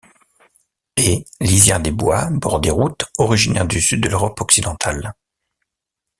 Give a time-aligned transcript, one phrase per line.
[0.97, 5.13] Haies, lisières des bois, bords des routes, originaire du sud de l'Europe occidentale.